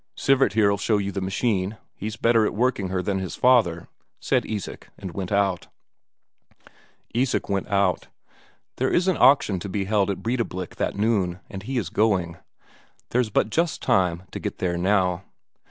[0.15, 3.87] "Sivert here'll show you the machine; he's better at working her than his father,"
[4.19, 5.67] said Isak, and went out.
[7.13, 8.07] Isak went out.
[8.77, 12.37] There is an auction to be held at Breidablik that noon, and he is going;
[13.11, 15.23] there's but just time to get there now.